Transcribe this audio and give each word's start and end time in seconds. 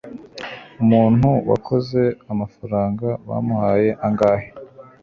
umuntu 0.83 1.29
wakoze 1.49 2.01
amafaranga 2.31 3.07
bamuhaye 3.29 3.89
angahe 4.05 4.47